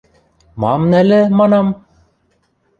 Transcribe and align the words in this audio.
–Мам 0.61 0.81
нальӹ, 0.91 1.21
манам?! 1.37 1.67